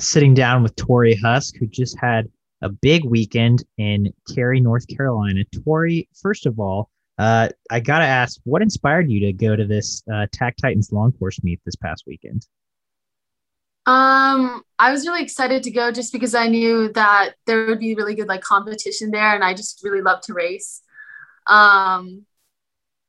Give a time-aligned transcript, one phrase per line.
[0.00, 2.28] sitting down with Torri Huske, who just had
[2.62, 5.44] a big weekend in Cary, North Carolina.
[5.54, 9.66] Torri, first of all, uh, I got to ask, what inspired you to go to
[9.66, 12.46] this uh, TAC Titans long course meet this past weekend?
[13.86, 17.94] Um, I was really excited to go just because I knew that there would be
[17.94, 20.82] really good like competition there, and I just really love to race.
[21.46, 22.24] Um,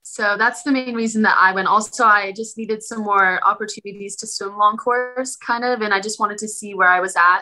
[0.04, 1.68] so that's the main reason that I went.
[1.68, 6.02] Also, I just needed some more opportunities to swim long course, kind of, and I
[6.02, 7.42] just wanted to see where I was at,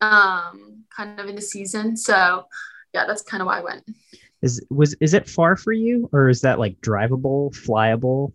[0.00, 1.96] um, kind of in the season.
[1.96, 2.46] So,
[2.94, 3.84] yeah, that's kind of why I went.
[4.40, 8.32] Is was is it far for you, or is that like drivable, flyable?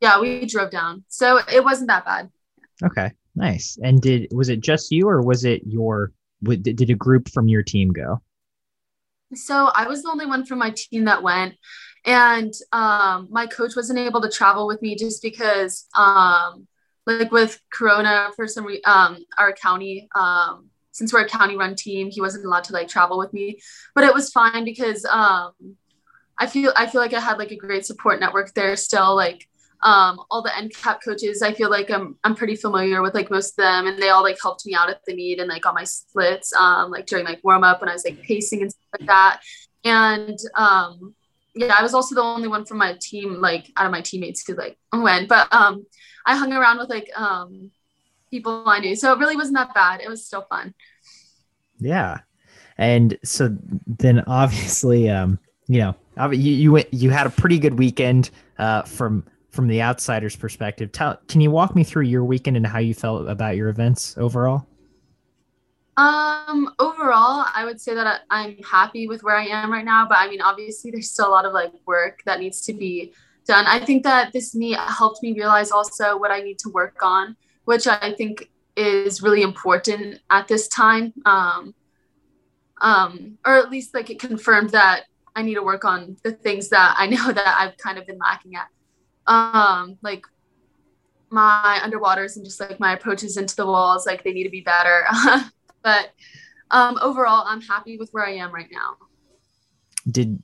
[0.00, 2.30] Yeah, we drove down, so it wasn't that bad.
[2.82, 3.76] Okay, nice.
[3.82, 6.12] And did was it just you, or was it your?
[6.42, 8.22] Did a group from your team go?
[9.34, 11.56] So I was the only one from my team that went
[12.04, 16.66] and um, my coach wasn't able to travel with me just because um,
[17.06, 21.74] like with corona for some reason um, our county um, since we're a county run
[21.74, 23.58] team he wasn't allowed to like travel with me.
[23.94, 25.52] But it was fine because um,
[26.38, 29.14] i feel i feel like i had like a great support network there still.
[29.16, 29.48] Like
[29.82, 33.50] um, all the NCAP coaches, I feel like I'm I'm pretty familiar with like most
[33.50, 35.74] of them, and they all like helped me out at the meet and like on
[35.74, 39.00] my splits, um, like during like warm up when I was like pacing and stuff
[39.00, 39.40] like that.
[39.84, 41.14] And um,
[41.54, 44.46] yeah, I was also the only one from my team, like out of my teammates
[44.46, 45.28] who like went.
[45.28, 45.86] But um,
[46.26, 47.70] I hung around with like um,
[48.30, 50.00] people I knew, so it really wasn't that bad.
[50.00, 50.74] It was still fun.
[51.78, 52.20] Yeah,
[52.76, 57.78] and so then obviously, um, you know, you you went, you had a pretty good
[57.78, 60.92] weekend uh, from from the outsider's perspective.
[60.92, 64.16] Tell, can you walk me through your weekend and how you felt about your events
[64.16, 64.66] overall?
[65.98, 70.06] Um, overall, I would say that I, am happy with where I am right now,
[70.08, 73.12] but I mean, obviously, there's still a lot of like work that needs to be
[73.48, 73.66] done.
[73.66, 77.36] I think that this meet helped me realize also what I need to work on,
[77.64, 81.12] which I think is really important at this time.
[81.26, 81.74] Um,
[82.80, 86.68] um, or at least like it confirmed that I need to work on the things
[86.68, 88.68] that I know that I've kind of been lacking at.
[89.26, 90.24] Um, like
[91.28, 94.60] my underwaters and just like my approaches into the walls, like they need to be
[94.60, 95.04] better.
[95.88, 96.10] But
[96.70, 98.96] um, overall, I'm happy with where I am right now.
[100.10, 100.42] Did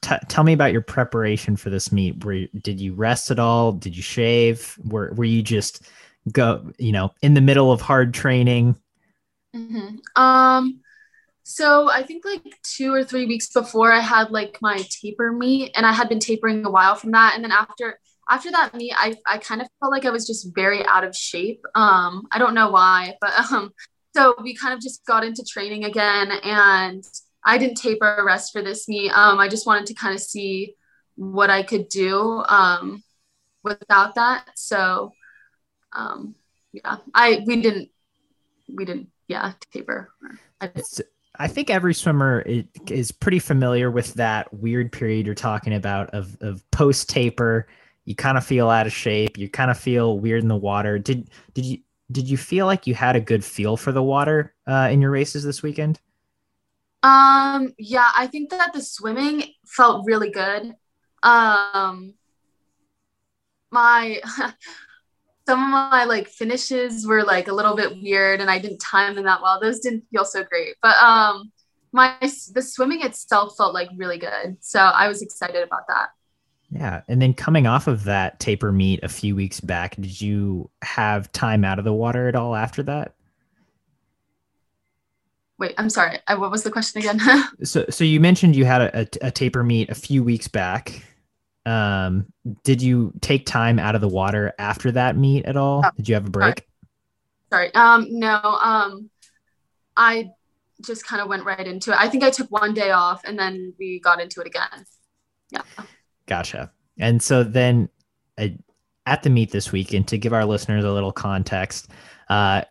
[0.00, 2.24] t- tell me about your preparation for this meet?
[2.24, 3.70] Were you, did you rest at all?
[3.70, 4.76] Did you shave?
[4.84, 5.88] Were were you just
[6.32, 8.76] go you know in the middle of hard training?
[9.54, 10.20] Mm-hmm.
[10.20, 10.80] Um,
[11.44, 15.72] so I think like two or three weeks before I had like my taper meet,
[15.76, 18.94] and I had been tapering a while from that, and then after after that meet,
[18.96, 21.64] I I kind of felt like I was just very out of shape.
[21.76, 23.72] Um, I don't know why, but um,
[24.16, 27.04] so we kind of just got into training again and
[27.44, 29.10] I didn't taper rest for this meet.
[29.10, 30.74] Um, I just wanted to kind of see
[31.16, 33.02] what I could do um,
[33.62, 34.46] without that.
[34.56, 35.12] So
[35.92, 36.34] um,
[36.72, 37.90] yeah, I we didn't
[38.74, 40.10] we didn't yeah taper.
[40.60, 40.70] I,
[41.38, 42.42] I think every swimmer
[42.86, 47.68] is pretty familiar with that weird period you're talking about of of post taper.
[48.06, 49.36] You kind of feel out of shape.
[49.36, 50.98] You kind of feel weird in the water.
[50.98, 51.78] Did did you
[52.10, 55.10] did you feel like you had a good feel for the water uh, in your
[55.10, 56.00] races this weekend?
[57.02, 60.74] Um, yeah, I think that the swimming felt really good.
[61.22, 62.14] Um,
[63.70, 64.20] my
[65.46, 69.14] some of my like finishes were like a little bit weird, and I didn't time
[69.14, 69.60] them that well.
[69.60, 71.52] Those didn't feel so great, but um,
[71.92, 76.08] my the swimming itself felt like really good, so I was excited about that.
[76.70, 77.02] Yeah.
[77.08, 81.30] And then coming off of that taper meet a few weeks back, did you have
[81.32, 83.14] time out of the water at all after that?
[85.58, 86.18] Wait, I'm sorry.
[86.28, 87.20] what was the question again?
[87.62, 91.02] so, so you mentioned you had a, a, a, taper meet a few weeks back.
[91.64, 92.26] Um,
[92.62, 95.82] did you take time out of the water after that meet at all?
[95.84, 96.66] Oh, did you have a break?
[97.50, 97.70] Sorry.
[97.70, 97.74] sorry.
[97.74, 98.36] Um, no.
[98.36, 99.10] Um,
[99.96, 100.30] I
[100.84, 101.98] just kind of went right into it.
[101.98, 104.84] I think I took one day off and then we got into it again.
[105.50, 105.62] Yeah.
[106.26, 106.70] Gotcha.
[106.98, 107.88] And so then
[108.38, 108.48] uh,
[109.06, 111.90] at the meet this weekend, to give our listeners a little context,
[112.28, 112.62] uh,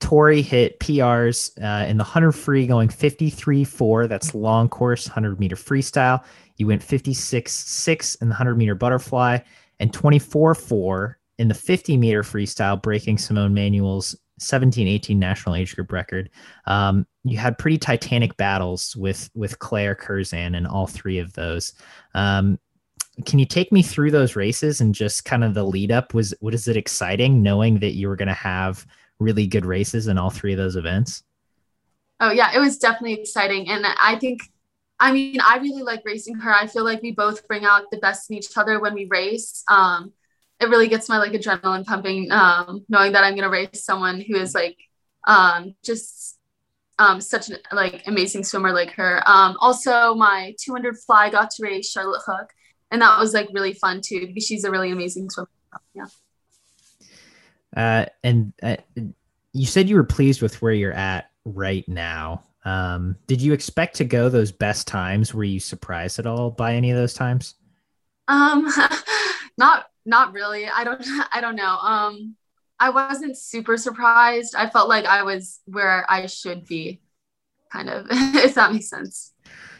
[0.00, 4.06] Torri hit PRs uh, in the 100 free going 53 4.
[4.06, 6.22] That's long course, 100 meter freestyle.
[6.56, 9.38] You went 56 6 in the 100 meter butterfly
[9.80, 15.74] and 24 4 in the 50 meter freestyle, breaking Simone Manuel's 17 18 national age
[15.74, 16.28] group record.
[16.66, 21.72] Um, you had pretty titanic battles with with Claire Curzan in all three of those.
[22.14, 22.58] Um,
[23.24, 26.14] can you take me through those races and just kind of the lead up?
[26.14, 28.86] Was what is it exciting knowing that you were going to have
[29.18, 31.22] really good races in all three of those events?
[32.20, 33.68] Oh yeah it was definitely exciting.
[33.68, 34.40] And i think
[35.00, 36.52] i mean i really like racing her.
[36.52, 39.62] I feel like we both bring out the best in each other when we race.
[39.68, 40.12] Um,
[40.60, 44.20] it really gets my like adrenaline pumping um, knowing that i'm going to race someone
[44.20, 44.78] who is like
[45.26, 46.38] um, just
[46.98, 49.22] um, such an like amazing swimmer like her.
[49.26, 52.52] Um, also, my 200 fly got to race Charlotte Hook,
[52.94, 55.48] and that was like really fun too because she's a really amazing swimmer.
[55.94, 56.06] Yeah.
[57.76, 58.76] Uh, and uh,
[59.52, 62.44] you said you were pleased with where you're at right now.
[62.64, 65.34] Um, did you expect to go those best times?
[65.34, 67.54] Were you surprised at all by any of those times?
[68.28, 68.72] Um,
[69.58, 70.68] not not really.
[70.68, 71.76] I don't I don't know.
[71.78, 72.36] Um,
[72.78, 74.54] I wasn't super surprised.
[74.54, 77.00] I felt like I was where I should be,
[77.72, 79.32] kind of, if that makes sense.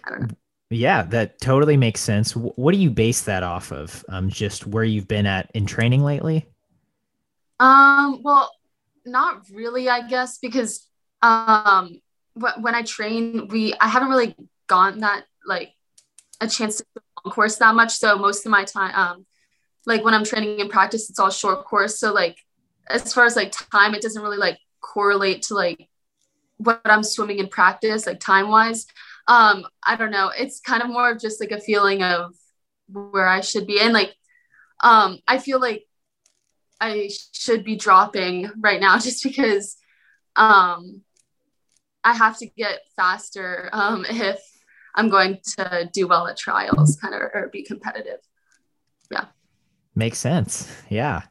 [0.03, 0.37] I don't know.
[0.71, 2.35] Yeah, that totally makes sense.
[2.35, 4.05] What do you base that off of?
[4.09, 6.47] Um, just where you've been at in training lately?
[7.61, 8.51] Um, well,
[9.05, 10.87] not really, I guess, because
[11.23, 12.01] um,
[12.35, 14.35] when I train, we I haven't really
[14.67, 15.73] gotten that like
[16.41, 16.85] a chance to
[17.25, 17.93] long course that much.
[17.93, 19.27] So most of my time, um,
[19.87, 21.99] like when I'm training in practice, it's all short course.
[21.99, 22.39] So like
[22.89, 25.89] as far as like time, it doesn't really like correlate to like
[26.59, 28.87] what I'm swimming in practice, like time wise.
[29.27, 30.31] Um, I don't know.
[30.37, 32.35] It's kind of more of just like a feeling of
[32.89, 33.81] where I should be.
[33.81, 34.15] And like,
[34.83, 35.85] um, I feel like
[36.81, 39.77] I should be dropping right now just because
[40.37, 41.03] um,
[42.03, 44.41] I have to get faster um, if
[44.95, 48.21] I'm going to do well at trials, kind of, or be competitive.
[49.11, 49.27] Yeah.
[49.95, 50.71] Makes sense.
[50.89, 51.23] Yeah.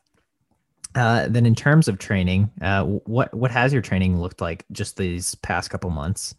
[0.95, 4.95] Uh, then in terms of training, uh, what what has your training looked like just
[4.95, 6.35] these past couple months?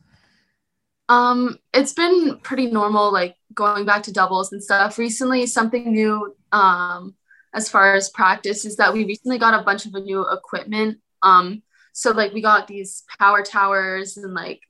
[1.09, 4.99] Um, it's been pretty normal, like going back to doubles and stuff.
[4.99, 7.15] Recently, something new um,
[7.55, 10.99] as far as practice is that we recently got a bunch of new equipment.
[11.23, 11.63] Um,
[11.93, 14.61] so like we got these power towers and like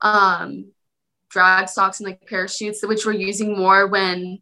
[0.00, 0.72] um,
[1.30, 4.40] drag sox and like parachutes, which we're using more when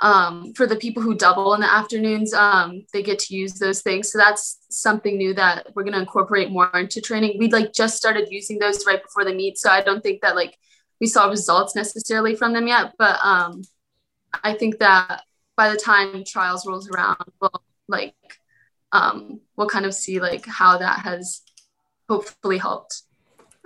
[0.00, 3.82] um, for the people who double in the afternoons, um, they get to use those
[3.82, 4.10] things.
[4.10, 7.36] So that's something new that we're going to incorporate more into training.
[7.38, 9.58] We like just started using those right before the meet.
[9.58, 10.58] So I don't think that like
[11.02, 13.62] we saw results necessarily from them yet, but um,
[14.44, 15.22] I think that
[15.56, 18.14] by the time trials rolls around, we'll like,
[18.92, 21.42] um, we'll kind of see like how that has
[22.08, 23.02] hopefully helped.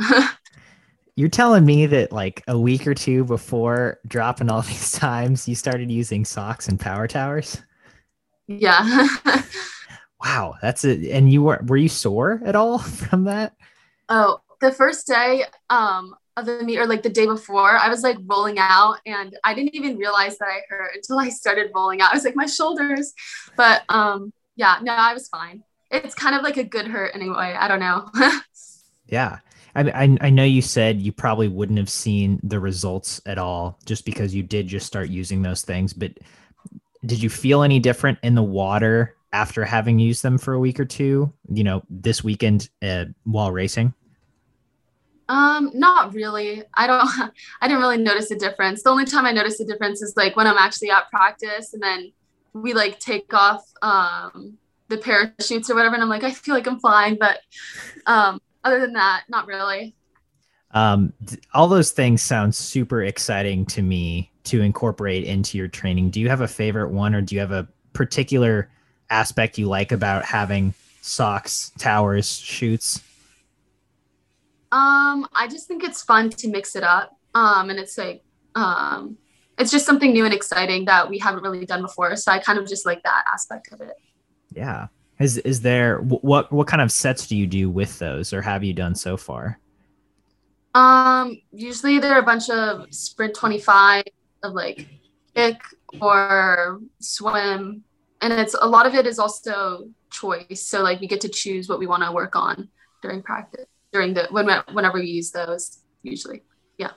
[1.16, 5.54] You're telling me that like a week or two before dropping all these times, you
[5.54, 7.60] started using socks and power towers?
[8.46, 9.08] Yeah.
[10.24, 11.10] wow, that's it.
[11.10, 13.54] And you were were you sore at all from that?
[14.08, 18.02] Oh, the first day um of the meet or like the day before, I was
[18.02, 22.00] like rolling out and I didn't even realize that I hurt until I started rolling
[22.00, 22.12] out.
[22.12, 23.12] I was like my shoulders.
[23.56, 25.62] But um yeah, no, I was fine.
[25.90, 27.54] It's kind of like a good hurt anyway.
[27.58, 28.10] I don't know.
[29.06, 29.38] yeah.
[29.76, 34.06] I, I know you said you probably wouldn't have seen the results at all just
[34.06, 36.12] because you did just start using those things, but
[37.04, 40.80] did you feel any different in the water after having used them for a week
[40.80, 41.30] or two?
[41.50, 43.92] You know, this weekend uh, while racing.
[45.28, 46.62] Um, not really.
[46.74, 47.08] I don't.
[47.60, 48.82] I didn't really notice a difference.
[48.82, 51.82] The only time I noticed a difference is like when I'm actually at practice, and
[51.82, 52.12] then
[52.52, 54.56] we like take off um
[54.88, 57.40] the parachutes or whatever, and I'm like, I feel like I'm flying, but
[58.06, 59.94] um, other than that, not really.
[60.72, 61.12] Um,
[61.54, 66.10] all those things sound super exciting to me to incorporate into your training.
[66.10, 68.70] Do you have a favorite one, or do you have a particular
[69.10, 73.00] aspect you like about having socks, towers, chutes?
[74.72, 77.16] Um, I just think it's fun to mix it up.
[77.34, 78.22] Um, and it's like,
[78.54, 79.16] um,
[79.58, 82.16] it's just something new and exciting that we haven't really done before.
[82.16, 83.96] So I kind of just like that aspect of it.
[84.52, 84.88] Yeah.
[85.18, 88.62] Is is there what what kind of sets do you do with those, or have
[88.62, 89.58] you done so far?
[90.74, 94.04] Um, usually there are a bunch of sprint twenty five
[94.42, 94.86] of like
[95.34, 95.58] kick
[96.02, 97.82] or swim,
[98.20, 100.66] and it's a lot of it is also choice.
[100.66, 102.68] So like we get to choose what we want to work on
[103.00, 106.42] during practice during the when whenever we use those usually.
[106.76, 106.90] Yeah.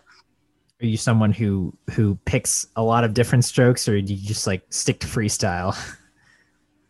[0.81, 4.45] Are you someone who who picks a lot of different strokes, or do you just
[4.45, 5.73] like stick to freestyle?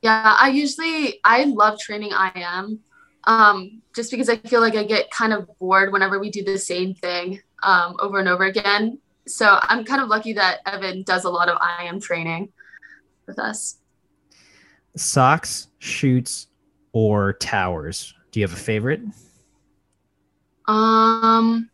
[0.01, 2.79] Yeah, I usually I love training IM,
[3.25, 6.57] um, just because I feel like I get kind of bored whenever we do the
[6.57, 8.99] same thing um, over and over again.
[9.27, 12.53] So I'm kind of lucky that Evan does a lot of IM training
[13.27, 13.79] with us.
[14.95, 16.47] Socks, chutes,
[16.93, 18.13] or towers.
[18.31, 19.01] Do you have a favorite?
[20.71, 21.69] Um,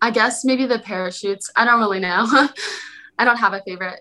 [0.00, 1.50] I guess maybe the parachutes.
[1.56, 2.26] I don't really know.
[3.18, 4.00] I don't have a favorite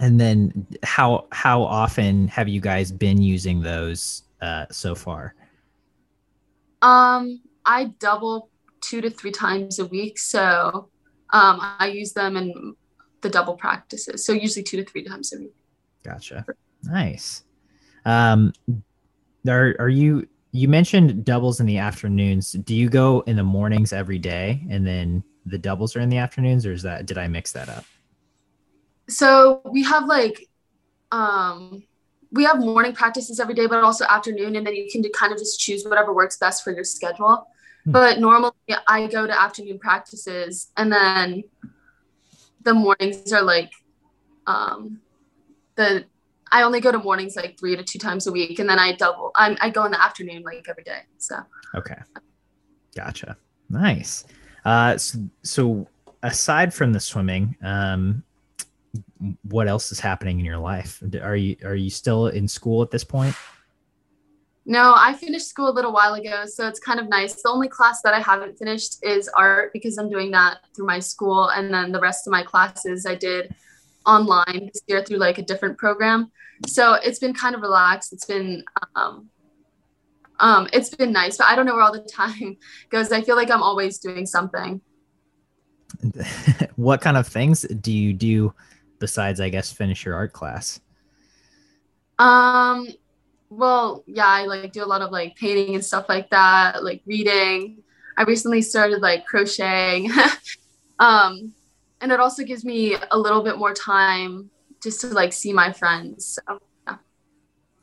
[0.00, 5.34] and then how how often have you guys been using those uh, so far?
[6.82, 10.88] Um, I double two to three times a week, so
[11.30, 12.74] um, I use them in
[13.22, 14.24] the double practices.
[14.26, 15.54] So usually two to three times a week.
[16.02, 16.44] Gotcha.
[16.82, 17.44] Nice.
[18.04, 18.52] Um,
[19.48, 22.52] are are you you mentioned doubles in the afternoons.
[22.52, 26.18] Do you go in the mornings every day and then the doubles are in the
[26.18, 27.84] afternoons or is that did I mix that up?
[29.08, 30.48] So we have like
[31.10, 31.82] um
[32.30, 35.32] we have morning practices every day, but also afternoon, and then you can do, kind
[35.32, 37.48] of just choose whatever works best for your schedule.
[37.84, 37.90] Hmm.
[37.90, 38.52] But normally
[38.86, 41.42] I go to afternoon practices and then
[42.62, 43.72] the mornings are like
[44.46, 45.00] um
[45.74, 46.04] the
[46.54, 48.92] I only go to mornings like three to two times a week, and then I
[48.92, 49.32] double.
[49.34, 51.00] I'm, I go in the afternoon like every day.
[51.18, 51.40] So
[51.74, 51.96] okay,
[52.94, 53.36] gotcha.
[53.68, 54.24] Nice.
[54.64, 55.88] Uh, so, so
[56.22, 58.22] aside from the swimming, um,
[59.42, 61.02] what else is happening in your life?
[61.20, 63.34] Are you are you still in school at this point?
[64.64, 67.42] No, I finished school a little while ago, so it's kind of nice.
[67.42, 71.00] The only class that I haven't finished is art because I'm doing that through my
[71.00, 73.52] school, and then the rest of my classes I did
[74.06, 76.30] online this year through like a different program.
[76.66, 78.12] So it's been kind of relaxed.
[78.12, 79.28] It's been um,
[80.40, 82.56] um, it's been nice, but I don't know where all the time
[82.90, 83.12] goes.
[83.12, 84.80] I feel like I'm always doing something.
[86.76, 88.52] what kind of things do you do
[88.98, 90.80] besides, I guess, finish your art class?
[92.18, 92.88] Um,
[93.50, 97.02] well, yeah, I like do a lot of like painting and stuff like that, like
[97.06, 97.82] reading.
[98.16, 100.10] I recently started like crocheting.
[100.98, 101.52] um,
[102.04, 104.50] and it also gives me a little bit more time
[104.82, 106.38] just to like see my friends.
[106.46, 106.96] So, yeah.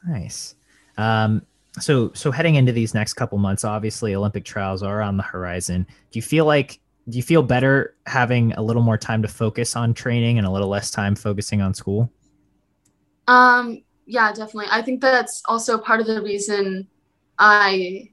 [0.07, 0.53] Nice.
[0.95, 1.41] Um,
[1.79, 5.87] so so heading into these next couple months, obviously Olympic trials are on the horizon.
[6.11, 9.75] Do you feel like do you feel better having a little more time to focus
[9.75, 12.13] on training and a little less time focusing on school?
[13.27, 14.67] Um, yeah, definitely.
[14.69, 16.87] I think that's also part of the reason
[17.39, 18.10] I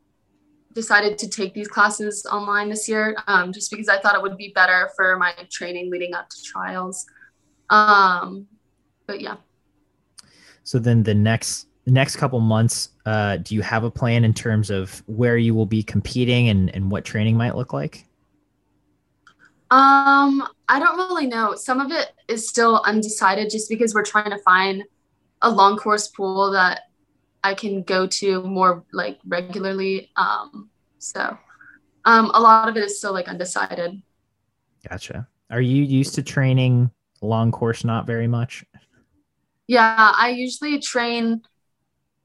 [0.78, 4.36] decided to take these classes online this year, um, just because I thought it would
[4.36, 7.04] be better for my training leading up to trials.
[7.68, 8.46] Um,
[9.06, 9.36] but yeah.
[10.62, 14.34] So then the next the next couple months, uh, do you have a plan in
[14.34, 18.04] terms of where you will be competing and, and what training might look like?
[19.70, 21.54] Um, I don't really know.
[21.54, 24.84] Some of it is still undecided just because we're trying to find
[25.40, 26.82] a long course pool that
[27.42, 30.10] I can go to more like regularly.
[30.16, 31.36] Um, so
[32.04, 34.02] um, a lot of it is still like undecided.
[34.88, 35.28] Gotcha.
[35.50, 36.90] Are you used to training
[37.20, 38.64] long course not very much?
[39.66, 41.42] Yeah, I usually train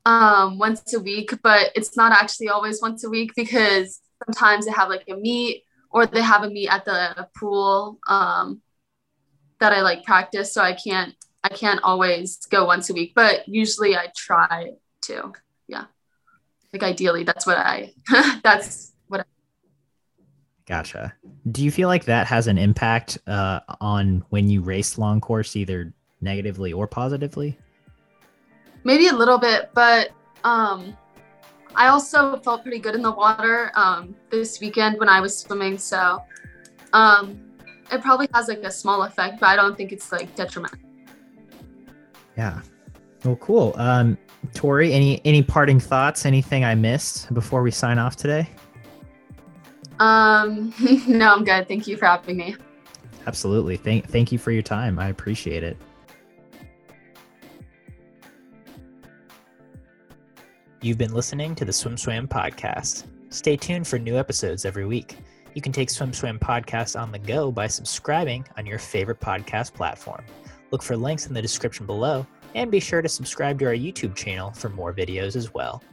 [0.05, 4.71] um, once a week, but it's not actually always once a week because sometimes they
[4.71, 8.61] have like a meet or they have a meet at the pool um,
[9.59, 10.53] that I like practice.
[10.53, 14.71] So I can't I can't always go once a week, but usually I try
[15.03, 15.33] to.
[15.67, 15.85] Yeah,
[16.71, 17.93] like ideally, that's what I
[18.43, 19.21] that's what.
[19.21, 19.23] I,
[20.65, 21.13] Gotcha.
[21.51, 25.55] Do you feel like that has an impact uh, on when you race long course,
[25.55, 27.57] either negatively or positively?
[28.83, 30.11] maybe a little bit, but
[30.43, 30.95] um,
[31.75, 35.77] I also felt pretty good in the water um, this weekend when I was swimming.
[35.77, 36.21] So
[36.91, 37.39] um,
[37.91, 40.79] it probably has like a small effect, but I don't think it's like detrimental.
[42.37, 42.61] Yeah.
[43.23, 43.73] Well, cool.
[43.77, 44.17] Um,
[44.51, 46.25] Torri, any any parting thoughts?
[46.25, 48.49] Anything I missed before we sign off today?
[49.99, 50.73] Um,
[51.07, 51.67] no, I'm good.
[51.67, 52.55] Thank you for having me.
[53.25, 53.77] Absolutely.
[53.77, 54.99] Thank thank you for your time.
[54.99, 55.77] I appreciate it.
[60.81, 63.05] You've been listening to the SwimSwam podcast.
[63.29, 65.17] Stay tuned for new episodes every week.
[65.53, 70.25] You can take SwimSwam podcast on the go by subscribing on your favorite podcast platform.
[70.71, 74.15] Look for links in the description below and be sure to subscribe to our YouTube
[74.15, 75.83] channel for more videos as well.